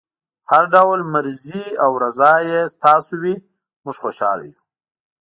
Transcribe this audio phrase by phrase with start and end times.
[0.51, 2.43] هر ډول مرضي او رضای
[2.83, 3.35] تاسو وي
[3.83, 4.59] موږ خوشحاله یو.